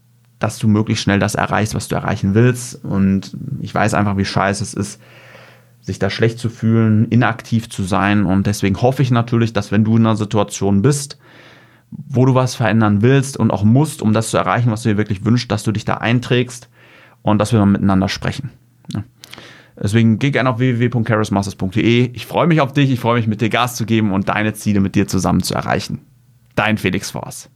dass 0.41 0.59
du 0.59 0.67
möglichst 0.67 1.05
schnell 1.05 1.21
das 1.21 1.37
erreichst, 1.37 1.77
was 1.77 1.87
du 1.87 1.95
erreichen 1.95 2.35
willst. 2.35 2.85
Und 2.85 3.37
ich 3.61 3.73
weiß 3.73 3.95
einfach, 3.95 4.17
wie 4.17 4.25
scheiße 4.25 4.65
es 4.65 4.75
ist, 4.75 5.01
sich 5.81 5.99
da 5.99 6.11
schlecht 6.11 6.39
zu 6.39 6.49
fühlen, 6.49 7.07
inaktiv 7.07 7.69
zu 7.69 7.83
sein. 7.83 8.25
Und 8.27 8.47
deswegen 8.47 8.81
hoffe 8.81 9.03
ich 9.03 9.11
natürlich, 9.11 9.53
dass 9.53 9.73
wenn 9.73 9.85
du 9.85 9.97
in 9.97 10.07
einer 10.07 10.17
Situation 10.17 10.83
bist, 10.83 11.19
wo 11.91 12.25
du 12.27 12.35
was 12.35 12.55
verändern 12.55 13.03
willst 13.03 13.37
und 13.37 13.51
auch 13.51 13.65
musst, 13.65 14.03
um 14.03 14.13
das 14.13 14.31
zu 14.31 14.37
erreichen, 14.37 14.71
was 14.71 14.83
du 14.83 14.91
dir 14.91 14.97
wirklich 14.97 15.25
wünschst, 15.25 15.51
dass 15.51 15.65
du 15.65 15.73
dich 15.73 15.85
da 15.85 15.95
einträgst 15.95 16.69
und 17.23 17.39
dass 17.39 17.53
wir 17.53 17.59
mal 17.59 17.67
miteinander 17.67 18.09
sprechen. 18.09 18.51
Ja. 18.93 19.03
Deswegen 19.83 20.19
geh 20.19 20.31
gerne 20.31 20.51
auf 20.51 20.59
www.charismasters.de. 20.59 22.11
Ich 22.13 22.27
freue 22.27 22.47
mich 22.47 22.61
auf 22.61 22.73
dich, 22.73 22.91
ich 22.91 23.01
freue 23.01 23.17
mich 23.17 23.27
mit 23.27 23.41
dir 23.41 23.49
Gas 23.49 23.77
zu 23.77 23.87
geben 23.87 24.13
und 24.13 24.29
deine 24.29 24.53
Ziele 24.53 24.81
mit 24.81 24.95
dir 24.95 25.09
zusammen 25.09 25.43
zu 25.43 25.55
erreichen. 25.55 26.01
Dein 26.55 26.79
Felix 26.79 27.11
Force. 27.11 27.49